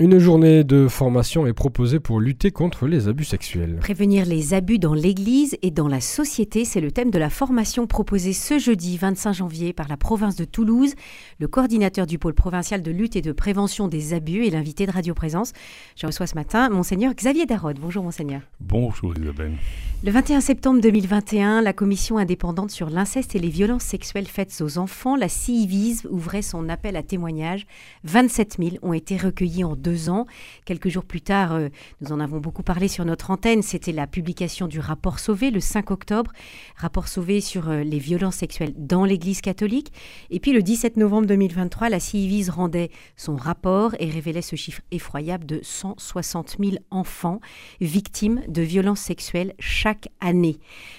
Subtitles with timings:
[0.00, 3.76] Une journée de formation est proposée pour lutter contre les abus sexuels.
[3.80, 7.86] Prévenir les abus dans l'Église et dans la société, c'est le thème de la formation
[7.86, 10.94] proposée ce jeudi 25 janvier par la province de Toulouse.
[11.38, 14.90] Le coordinateur du pôle provincial de lutte et de prévention des abus est l'invité de
[14.90, 15.52] Radio Présence.
[15.94, 17.78] Je reçois ce matin Monseigneur Xavier Darod.
[17.78, 18.40] Bonjour Monseigneur.
[18.58, 19.52] Bonjour Isabelle.
[20.02, 24.76] Le 21 septembre 2021, la commission indépendante sur l'inceste et les violences sexuelles faites aux
[24.76, 27.64] enfants, la CIVIS, ouvrait son appel à témoignages.
[28.02, 30.26] 27 000 ont été recueillis en deux ans.
[30.64, 31.68] Quelques jours plus tard, euh,
[32.00, 35.60] nous en avons beaucoup parlé sur notre antenne, c'était la publication du rapport Sauvé le
[35.60, 36.32] 5 octobre,
[36.76, 39.92] rapport Sauvé sur euh, les violences sexuelles dans l'Église catholique.
[40.30, 44.80] Et puis le 17 novembre 2023, la CIVIS rendait son rapport et révélait ce chiffre
[44.90, 47.40] effroyable de 160 000 enfants
[47.80, 50.58] victimes de violences sexuelles chaque année.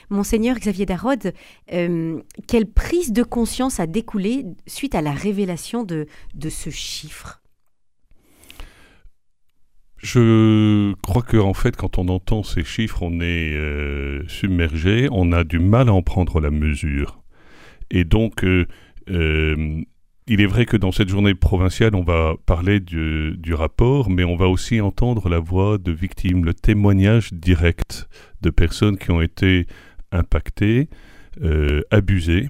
[0.09, 1.33] Monseigneur Xavier Darod,
[1.73, 6.05] euh, quelle prise de conscience a découlé suite à la révélation de,
[6.35, 7.41] de ce chiffre?
[10.05, 15.31] Je crois que en fait, quand on entend ces chiffres, on est euh, submergé, on
[15.31, 17.23] a du mal à en prendre la mesure.
[17.89, 18.67] Et donc, euh,
[19.09, 19.81] euh,
[20.27, 24.23] il est vrai que dans cette journée provinciale, on va parler du, du, rapport, mais
[24.23, 28.07] on va aussi entendre la voix de victimes, le témoignage direct
[28.41, 29.65] de personnes qui ont été
[30.11, 30.87] impactées,
[31.91, 32.49] abusées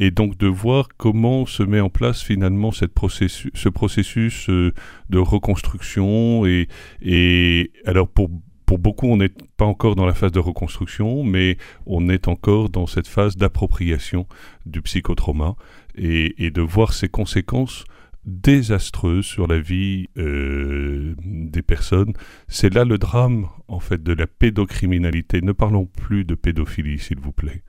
[0.00, 4.72] et donc de voir comment se met en place finalement cette processus, ce processus euh,
[5.10, 6.46] de reconstruction.
[6.46, 8.30] Et, alors pour,
[8.64, 12.70] pour beaucoup, on n'est pas encore dans la phase de reconstruction, mais on est encore
[12.70, 14.26] dans cette phase d'appropriation
[14.64, 15.54] du psychotrauma
[15.96, 17.84] et, et, de voir ses conséquences
[18.24, 22.14] désastreuses sur la vie euh, des personnes.
[22.48, 25.42] C'est là le drame en fait de la pédocriminalité.
[25.42, 27.62] Ne parlons plus de pédophilie, s'il vous plaît.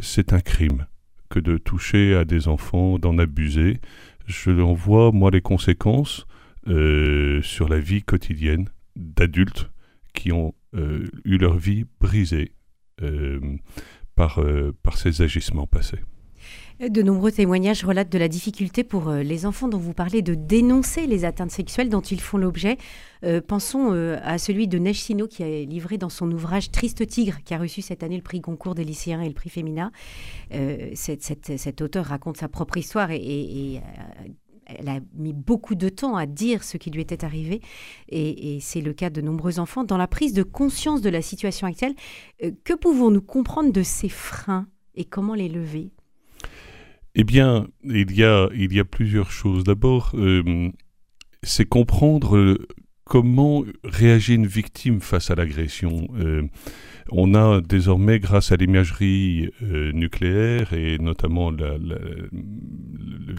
[0.00, 0.86] C'est un crime
[1.30, 3.80] que de toucher à des enfants, d'en abuser.
[4.26, 6.26] Je en vois, moi, les conséquences
[6.68, 9.70] euh, sur la vie quotidienne d'adultes
[10.12, 12.52] qui ont euh, eu leur vie brisée
[13.00, 13.40] euh,
[14.14, 14.40] par,
[14.82, 16.00] par ces agissements passés.
[16.88, 20.34] De nombreux témoignages relatent de la difficulté pour euh, les enfants dont vous parlez de
[20.34, 22.78] dénoncer les atteintes sexuelles dont ils font l'objet.
[23.22, 27.06] Euh, pensons euh, à celui de Neige Sino qui a livré dans son ouvrage Triste
[27.06, 29.92] Tigre, qui a reçu cette année le prix Goncourt des lycéens et le prix Femina.
[30.94, 33.82] cet auteur raconte sa propre histoire et,
[34.64, 37.60] elle a mis beaucoup de temps à dire ce qui lui était arrivé,
[38.08, 39.84] et c'est le cas de nombreux enfants.
[39.84, 41.94] Dans la prise de conscience de la situation actuelle,
[42.64, 45.90] que pouvons-nous comprendre de ces freins et comment les lever?
[47.14, 49.64] Eh bien, il y a, plusieurs choses.
[49.64, 50.70] D'abord, euh,
[51.42, 52.56] c'est comprendre
[53.10, 56.06] comment réagit une victime face à l'agression.
[56.20, 56.44] Euh,
[57.10, 62.20] on a désormais, grâce à l'imagerie euh, nucléaire et notamment le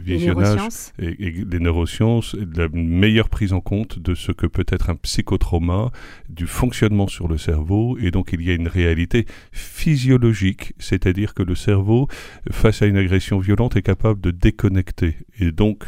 [0.03, 0.59] visionnage
[0.99, 5.91] et, les neurosciences, la meilleure prise en compte de ce que peut être un psychotrauma,
[6.27, 7.97] du fonctionnement sur le cerveau.
[7.97, 12.09] Et donc il y a une réalité physiologique, c'est-à-dire que le cerveau,
[12.51, 15.15] face à une agression violente, est capable de déconnecter.
[15.39, 15.87] Et donc,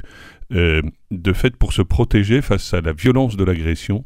[0.52, 4.06] de fait, pour se protéger face à la violence de l'agression,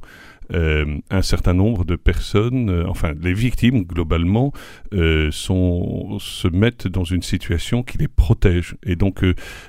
[0.53, 4.53] euh, un certain nombre de personnes, euh, enfin les victimes globalement,
[4.93, 8.75] euh, se mettent dans une situation qui les protège.
[8.85, 9.25] Et donc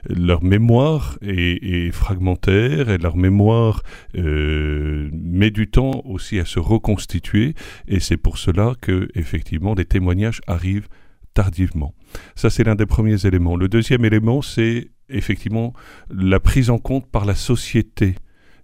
[0.08, 3.82] leur mémoire est, est, fragmentaire et leur mémoire
[4.14, 7.54] met du temps aussi à se reconstituer.
[7.88, 10.88] Et c'est pour cela que effectivement les témoignages arrivent
[11.34, 11.94] tardivement.
[12.36, 13.56] Ça c'est l'un des premiers éléments.
[13.56, 15.72] Le deuxième élément c'est effectivement
[16.10, 18.14] la prise en compte par la société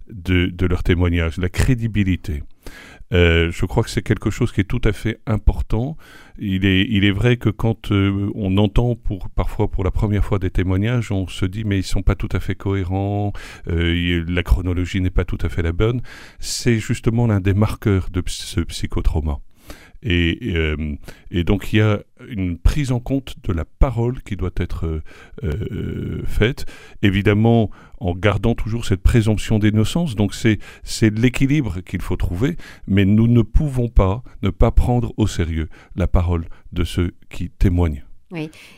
[0.09, 2.43] de, de leur témoignage, la crédibilité.
[3.13, 5.95] Euh, je crois que c'est quelque chose qui est tout à fait important.
[6.39, 10.25] Il est, il est vrai que quand euh, on entend pour, parfois pour la première
[10.25, 13.31] fois des témoignages, on se dit mais ils sont pas tout à fait cohérents,
[13.69, 16.01] euh, la chronologie n'est pas tout à fait la bonne.
[16.39, 19.39] C'est justement l'un des marqueurs de ce psychotrauma.
[20.05, 20.95] Et, euh,
[21.31, 21.99] et, donc il y a
[22.29, 25.01] une prise en compte de la parole qui doit être euh,
[25.43, 26.67] euh, faite,
[27.01, 30.15] évidemment en gardant toujours cette présomption d'innocence.
[30.15, 30.59] Donc c'est
[31.09, 32.55] l'équilibre qu'il faut trouver,
[32.87, 37.49] mais nous ne pouvons pas ne pas prendre au sérieux la parole de ceux qui
[37.49, 38.05] témoignent.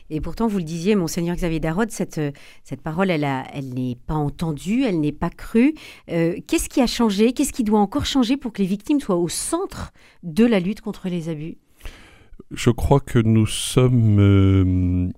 [0.09, 2.31] Et pourtant, vous le disiez, Monseigneur Xavier Darod, cette, euh,
[2.63, 5.73] cette parole, elle, elle n'est pas entendue, elle n'est pas crue.
[6.09, 7.33] Euh, qu'est-ce qui a changé?
[7.33, 9.91] Qu'est-ce qui doit encore changer pour que les victimes soient au centre
[10.23, 11.57] de la lutte contre les abus?
[12.51, 15.09] Je crois que nous sommes euh,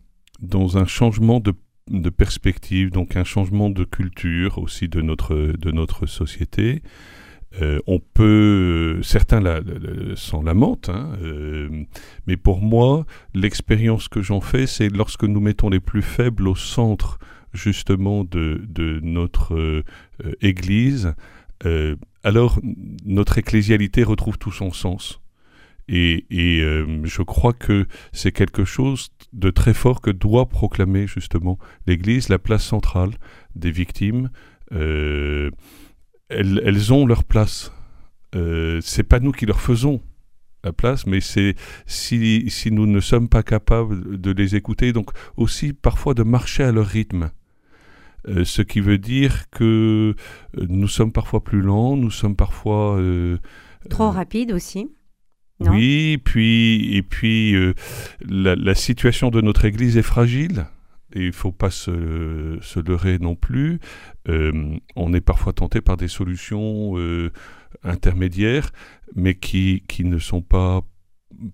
[0.41, 1.53] dans un changement de,
[1.89, 6.81] de, perspective, donc un changement de culture aussi de notre, de notre société.
[7.61, 9.41] Euh, on peut, certains
[10.15, 11.85] s'en lamentent, hein, euh,
[12.27, 16.55] mais pour moi, l'expérience que j'en fais, c'est lorsque nous mettons les plus faibles au
[16.55, 17.17] centre
[17.53, 18.61] justement de,
[19.01, 19.83] notre euh,
[20.41, 21.13] Église,
[22.23, 22.59] alors
[23.05, 25.19] notre ecclésialité retrouve tout son sens.
[25.89, 31.57] Et, je crois que c'est quelque chose de très fort que doit proclamer justement
[31.87, 33.11] l'Église, la place centrale
[33.55, 34.29] des victimes.
[36.29, 37.71] Elles, elles, ont leur place.
[38.33, 40.01] c'est pas nous qui leur faisons
[40.63, 41.55] la place, mais c'est
[41.85, 46.63] si, si nous ne sommes pas capables de les écouter, donc aussi parfois de marcher
[46.63, 47.31] à leur rythme.
[48.27, 50.13] Euh, ce qui veut dire que
[50.57, 52.97] euh, nous sommes parfois plus lents, nous sommes parfois...
[52.97, 53.37] Euh,
[53.89, 54.87] Trop rapides aussi
[55.61, 57.53] oui, puis, et puis
[58.21, 60.67] la, situation de notre Église est fragile.
[61.15, 63.79] Il ne faut pas se, se, leurrer non plus.
[64.27, 66.95] on est parfois tenté par des solutions
[67.83, 68.69] intermédiaires,
[69.15, 70.83] mais qui ne sont pas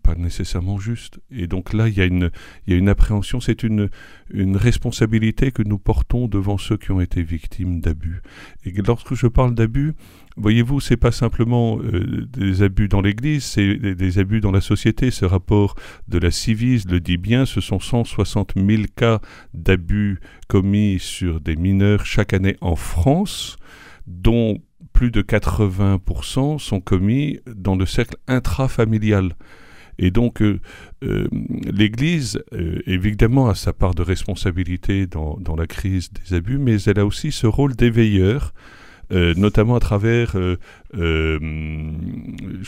[0.03, 1.19] pas nécessairement justes.
[1.31, 2.31] Et donc là, il y a une,
[2.65, 3.89] il y a une appréhension, c'est une,
[4.29, 8.21] une responsabilité que nous portons devant ceux qui ont été victimes d'abus.
[8.65, 9.93] Et lorsque je parle d'abus,
[10.37, 15.11] voyez-vous, c'est pas simplement euh, des abus dans l'Église, c'est des, abus dans la société.
[15.11, 15.75] Ce rapport
[16.07, 19.19] de la Civise le dit bien, ce sont 160 000 cas
[19.53, 23.57] d'abus commis sur des mineurs chaque année en France,
[24.07, 24.61] dont
[24.93, 29.35] plus de 80% sont commis dans le cercle intrafamilial.
[29.99, 30.59] Et donc, euh,
[31.03, 31.27] euh,
[31.71, 36.99] l'Église, euh, évidemment, a sa part de responsabilité dans, la crise des abus, mais elle
[36.99, 38.53] a aussi ce rôle d'éveilleur,
[39.11, 40.35] notamment à travers,
[40.93, 41.37] je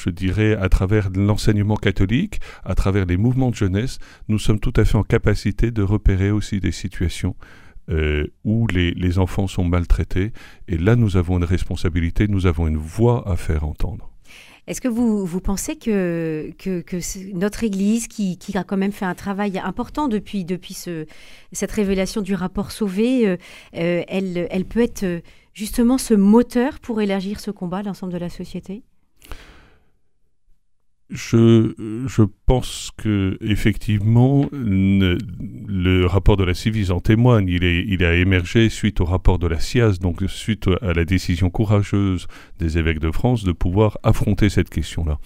[0.10, 3.98] dirais, à travers l'enseignement catholique, à travers les mouvements de jeunesse.
[4.30, 7.36] Nous sommes tout à fait en capacité de repérer aussi des situations
[8.46, 10.32] où les, enfants sont maltraités.
[10.68, 14.12] Et là, nous avons une responsabilité, nous avons une voix à faire entendre.
[14.68, 16.52] Est-ce que vous, vous pensez que,
[17.34, 21.06] notre Église, qui, a quand même fait un travail important depuis, depuis ce,
[21.54, 23.38] cette révélation du rapport Sauvé, euh,
[23.76, 25.22] euh, elle, elle peut être
[25.54, 28.84] justement ce moteur pour élargir ce combat à l'ensemble de la société?
[31.10, 37.48] Je, pense que effectivement le rapport de la Civise en témoigne.
[37.48, 41.06] Il, est, il a émergé suite au rapport de la SIAS, donc suite à la
[41.06, 42.28] décision courageuse
[42.60, 45.18] des évêques de France de pouvoir affronter cette question-là.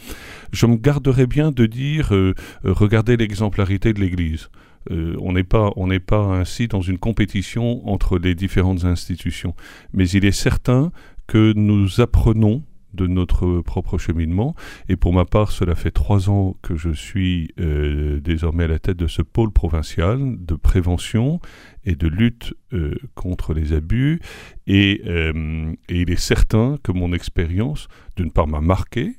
[0.52, 2.34] Je me garderais bien de dire euh,
[2.64, 4.50] regardez l'exemplarité de l'Église.
[4.90, 9.56] Euh, on n'est pas, on n'est pas ainsi dans une compétition entre les différentes institutions,
[9.94, 10.92] mais il est certain
[11.28, 14.56] que nous apprenons de notre propre cheminement.
[14.90, 18.80] Et pour ma part, cela fait trois ans que je suis euh, désormais à la
[18.80, 21.40] tête de ce pôle provincial de prévention
[21.86, 24.20] et de lutte euh, contre les abus.
[24.68, 29.16] Et, euh, et, il est certain que mon expérience, d'une part, m'a marqué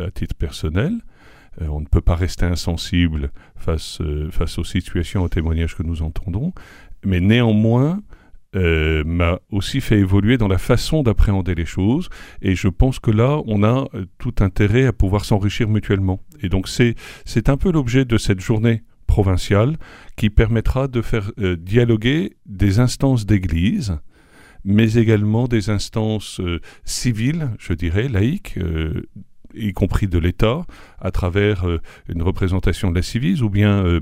[0.00, 0.92] à titre personnel.
[1.60, 4.02] on ne peut pas rester insensible face,
[4.32, 6.52] face aux situations, aux témoignages que nous entendons.
[7.04, 8.02] Mais néanmoins,
[8.54, 12.10] euh, m'a aussi fait évoluer dans la façon d'appréhender les choses.
[12.42, 16.20] Et je pense que là, on a euh, tout intérêt à pouvoir s'enrichir mutuellement.
[16.42, 19.78] Et donc c'est un peu l'objet de cette journée provinciale
[20.16, 23.98] qui permettra de faire euh, dialoguer des instances d'église,
[24.64, 26.40] mais également des instances
[26.84, 28.60] civiles, je dirais, laïques,
[29.54, 30.64] y compris de l'État,
[31.00, 31.66] à travers
[32.08, 34.00] une représentation de la civise, ou bien,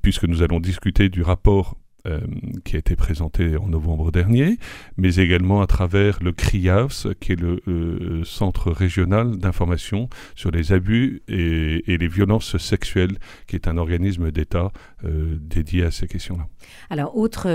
[0.00, 2.20] puisque nous allons discuter du rapport euh,
[2.64, 4.58] qui a été présenté en novembre dernier,
[4.98, 10.72] mais également à travers le CRIAVS, qui est le euh, Centre régional d'information sur les
[10.72, 14.70] abus et, les violences sexuelles, qui est un organisme d'État
[15.04, 16.46] euh, à ces questions-là.
[16.90, 17.48] Alors, autre,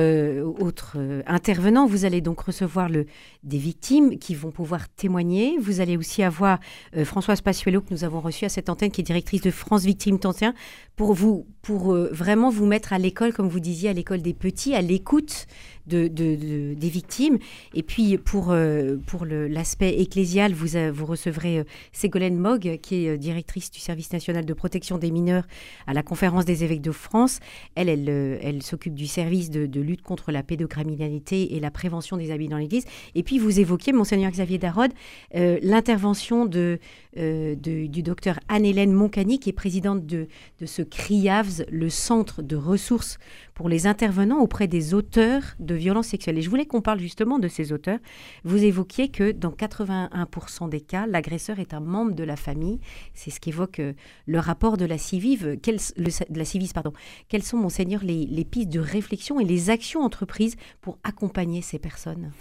[0.59, 3.05] autre intervenant, vous allez donc recevoir le,
[3.43, 5.57] des victimes qui vont pouvoir témoigner.
[5.59, 6.59] Vous allez aussi avoir
[7.03, 10.19] Françoise Passuelo, que nous avons reçue à cette antenne, qui est directrice de France Victimes
[10.19, 10.53] Tantien,
[10.95, 14.59] pour, vous, pour vraiment vous mettre à l'école, comme vous disiez, à l'école des petits
[14.75, 15.47] à l'écoute
[15.89, 17.37] de, des victimes.
[17.73, 23.09] Et puis pour, euh, pour l'aspect ecclésial, vous, vous recevrez euh, Ségolène Mogg, qui est
[23.09, 25.43] euh, directrice du service national de protection des mineurs
[25.87, 27.39] à la conférence des évêques de France.
[27.75, 32.31] Elle, elle, elle s'occupe du service de, lutte contre la pédocriminalité et la prévention des
[32.31, 32.85] abus dans l'Église.
[33.15, 34.91] Et puis vous évoquiez, monseigneur Xavier Darod,
[35.33, 36.79] l'intervention de,
[37.15, 40.27] du docteur Anne-Hélène Moncani, qui est présidente de,
[40.59, 43.17] de ce CRIAVS, le centre de ressources
[43.53, 46.37] pour les intervenants auprès des auteurs de violences sexuelles.
[46.37, 47.99] Et je voulais qu'on parle justement de ces auteurs.
[48.43, 52.79] Vous évoquiez que dans 81% des cas, l'agresseur est un membre de la famille.
[53.13, 53.93] C'est ce qu'évoque euh,
[54.25, 55.39] le rapport de la CIVIS.
[55.61, 61.79] Quelles sont, monseigneur, les, les pistes de réflexion et les actions entreprises pour accompagner ces
[61.79, 62.31] personnes?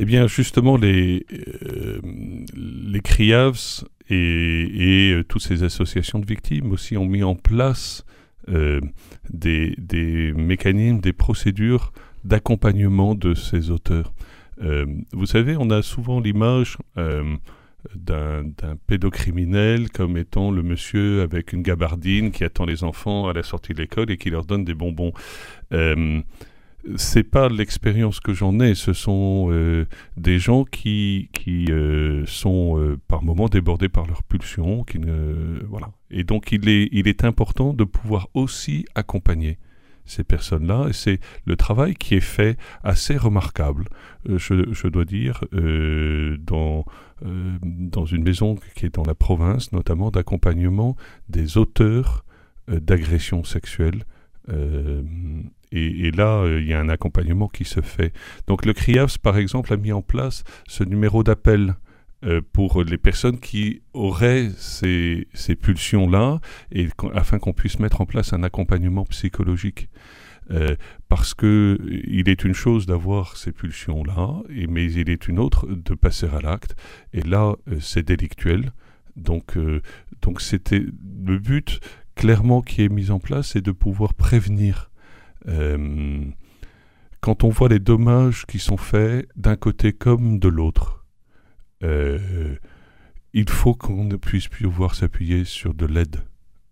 [0.00, 2.00] Eh bien, justement, les, euh,
[2.54, 8.04] les CRIAVS et, euh, toutes ces associations de victimes aussi ont mis en place
[8.48, 8.80] euh,
[9.30, 11.92] des, mécanismes, des procédures
[12.24, 14.12] d'accompagnement de ces auteurs.
[15.12, 16.78] vous savez, on a souvent l'image
[17.94, 18.44] d'un
[18.86, 23.72] pédocriminel comme étant le monsieur avec une gabardine qui attend les enfants à la sortie
[23.72, 25.12] de l'école et qui leur donne des bonbons.
[26.96, 32.78] C'est pas l'expérience que j'en ai, ce sont euh, des gens qui, qui euh, sont
[32.78, 35.90] euh, par moments débordés par leurs pulsions, qui ne, voilà.
[36.10, 39.58] Et donc il est, il est important de pouvoir aussi accompagner
[40.06, 40.86] ces personnes-là.
[40.88, 43.86] Et c'est le travail qui est fait assez remarquable,
[44.26, 46.86] je, je, dois dire, dans,
[47.22, 50.96] dans une maison qui est dans la province, notamment d'accompagnement
[51.28, 52.24] des auteurs
[52.68, 54.04] d'agressions sexuelles.
[55.72, 58.12] Et, là, euh, il y a un accompagnement qui se fait.
[58.46, 61.74] Donc le CRIAFS, par exemple, a mis en place ce numéro d'appel
[62.24, 65.26] euh, pour les personnes qui auraient ces,
[65.60, 66.40] pulsions-là,
[67.14, 69.88] afin qu'on puisse mettre en place un accompagnement psychologique.
[70.50, 70.76] Euh,
[71.10, 75.94] parce que il est une chose d'avoir ces pulsions-là, mais il est une autre de
[75.94, 76.74] passer à l'acte.
[77.12, 78.72] Et là, c'est délictuel.
[79.16, 79.58] Donc,
[80.22, 80.86] donc c'était
[81.26, 81.80] le but
[82.18, 84.90] clairement qui est mis en place, c'est de pouvoir prévenir
[85.48, 86.24] euh,
[87.20, 91.04] quand on voit les dommages qui sont faits d'un côté comme de l'autre,
[91.82, 92.56] euh,
[93.32, 96.20] il faut qu'on ne puisse plus voir s'appuyer sur de l'aide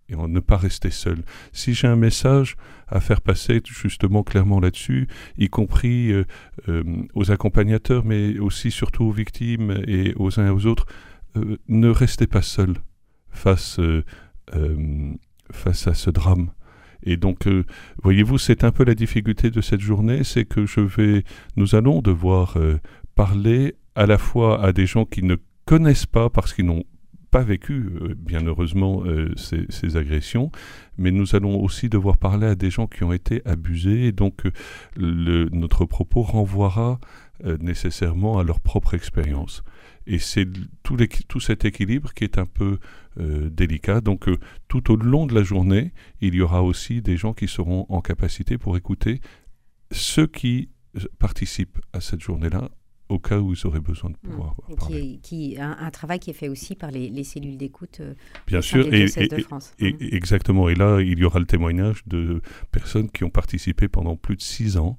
[0.09, 1.25] et ne pas rester seul.
[1.52, 2.56] Si j'ai un message
[2.87, 9.11] à faire passer justement clairement là-dessus, y compris euh, aux accompagnateurs, mais aussi surtout aux
[9.11, 10.87] victimes et aux uns et aux autres,
[11.68, 12.75] ne restez pas seul
[13.30, 13.80] face,
[15.50, 16.50] face à ce drame.
[17.03, 17.65] Et donc, euh,
[18.03, 21.25] voyez-vous, c'est un peu la difficulté de cette journée, c'est que je vais,
[21.57, 22.79] nous allons devoir euh,
[23.15, 26.85] parler à la fois à des gens qui ne connaissent pas parce qu'ils n'ont
[27.31, 29.03] pas vécu, euh, bien heureusement,
[29.37, 30.50] ces, agressions,
[30.97, 34.43] mais nous allons aussi devoir parler à des gens qui ont été abusés, et donc
[34.97, 36.99] notre propos renvoiera
[37.61, 39.62] nécessairement à leur propre expérience.
[40.06, 40.46] Et c'est
[40.82, 40.96] tout,
[41.28, 42.78] tout, cet équilibre qui est un peu
[43.18, 44.00] euh, délicat.
[44.00, 47.48] Donc euh, tout au long de la journée, il y aura aussi des gens qui
[47.48, 49.20] seront en capacité pour écouter
[49.90, 50.70] ceux qui
[51.18, 52.70] participent à cette journée-là
[53.08, 54.75] au cas où ils auraient besoin de pouvoir mmh.
[54.75, 55.20] parler.
[55.22, 58.14] Qui, un, travail qui est fait aussi par les, cellules d'écoute euh,
[58.46, 59.72] Bien sûr, et, de France.
[59.78, 59.96] Et, mmh.
[60.00, 60.68] exactement.
[60.68, 64.42] Et là, il y aura le témoignage de personnes qui ont participé pendant plus de
[64.42, 64.98] six ans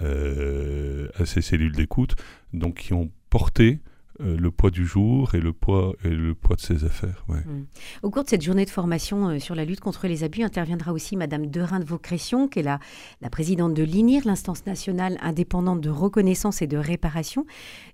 [0.00, 2.16] à ces cellules d'écoute,
[2.52, 3.80] donc qui ont porté
[4.20, 7.24] euh, le poids du jour et le poids, et le poids de ses affaires.
[7.28, 7.64] Mm.
[8.02, 10.92] Au cours de cette journée de formation euh, sur la lutte contre les abus, interviendra
[10.92, 12.78] aussi Madame Derain de Vaucression, qui est la,
[13.20, 17.44] la présidente de l'INIR, l'instance nationale indépendante de reconnaissance et de réparation.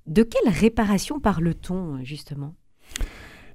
[0.07, 2.55] De quelle réparation parle-t-on, justement?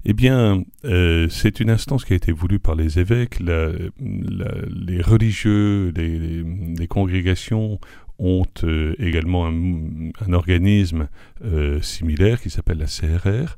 [0.08, 3.40] Eh bien, euh, c'est une instance qui a été voulue par les évêques.
[3.40, 7.80] les religieux, les, congrégations
[8.18, 11.08] ont euh, également un, organisme
[11.44, 13.56] euh, similaire qui s'appelle la CRR.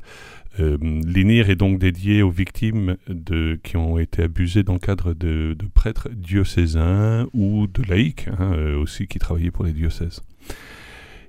[0.58, 2.96] L'INIR est donc dédié aux victimes
[3.62, 9.06] qui ont été abusées dans le cadre de, prêtres diocésains ou de laïcs hein, aussi
[9.06, 10.20] qui travaillaient pour les diocèses.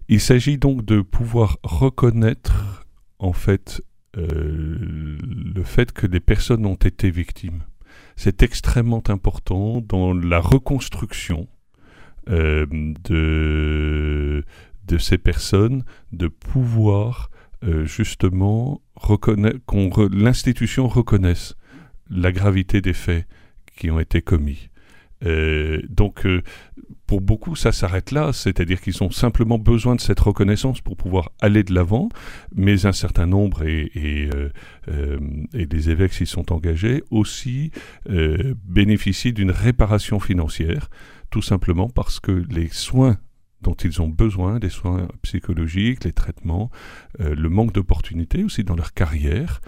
[0.07, 2.87] Il s'agit donc de pouvoir reconnaître
[3.19, 3.83] en fait
[4.17, 7.63] euh, le fait que des personnes ont été victimes.
[8.15, 11.47] C'est extrêmement important dans la reconstruction
[12.29, 12.65] euh,
[13.09, 14.43] de,
[14.97, 17.29] ces personnes de pouvoir
[17.63, 18.81] euh, justement
[19.65, 21.55] qu'on l'institution reconnaisse
[22.09, 23.25] la gravité des faits
[23.77, 24.69] qui ont été commis.
[25.25, 26.41] Euh, donc, euh,
[27.05, 31.31] pour beaucoup, ça s'arrête là, c'est-à-dire qu'ils ont simplement besoin de cette reconnaissance pour pouvoir
[31.41, 32.09] aller de l'avant,
[32.55, 34.29] mais un certain nombre, et,
[34.87, 35.19] euh,
[35.53, 37.71] les évêques s'y sont engagés, aussi
[38.63, 40.89] bénéficient d'une réparation financière,
[41.31, 43.17] tout simplement parce que les soins
[43.61, 46.69] dont ils ont besoin, les soins psychologiques, les traitements,
[47.19, 49.61] le manque d'opportunités aussi dans leur carrière,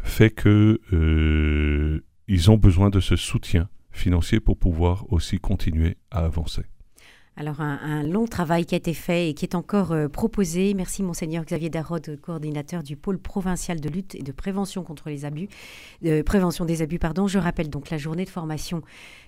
[0.00, 0.80] fait que
[2.28, 6.62] ils ont besoin de ce soutien financier pour pouvoir aussi continuer à avancer.
[7.34, 10.74] Alors un, long travail qui a été fait et qui est encore euh, proposé.
[10.74, 15.24] Merci monseigneur Xavier Darod, coordinateur du pôle provincial de lutte et de prévention contre les
[15.24, 15.48] abus,
[16.02, 17.26] de prévention des abus pardon.
[17.28, 18.82] Je rappelle donc la journée de formation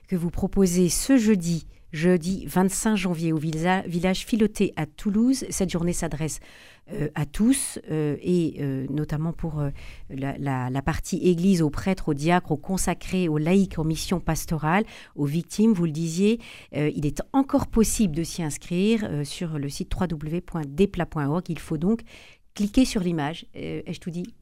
[0.06, 5.44] que vous proposez ce jeudi jeudi 25 janvier au village Filoté à Toulouse.
[5.48, 6.40] Cette journée s'adresse
[6.92, 9.62] euh, à tous euh, et euh, notamment pour
[10.10, 14.84] la, partie église, aux prêtres, aux diacres, aux consacrés, aux laïcs en mission pastorale,
[15.14, 16.40] aux victimes, vous le disiez.
[16.72, 21.44] il est encore possible de s'y inscrire sur le site www.depla.org.
[21.48, 22.00] Il faut donc
[22.54, 23.46] cliquer sur l'image.
[23.54, 24.34] Ai-je tout dit?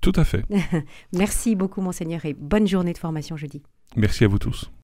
[0.00, 0.44] Tout à fait.
[1.12, 3.62] Merci beaucoup, Monseigneur, et bonne journée de formation jeudi.
[3.96, 4.70] Merci à vous tous.